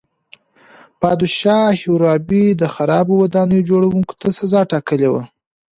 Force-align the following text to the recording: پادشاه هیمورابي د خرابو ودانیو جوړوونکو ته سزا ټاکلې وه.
پادشاه 1.01 1.65
هیمورابي 1.79 2.43
د 2.61 2.63
خرابو 2.73 3.13
ودانیو 3.19 3.65
جوړوونکو 3.69 4.13
ته 4.21 4.27
سزا 4.39 4.61
ټاکلې 4.71 5.09
وه. 5.13 5.23